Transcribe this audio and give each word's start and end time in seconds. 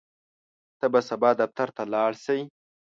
ته 0.79 0.85
به 0.91 0.99
سبا 1.09 1.29
دفتر 1.41 1.67
ته 1.75 1.83
لاړ 1.93 2.11
شې؟ 2.23 2.37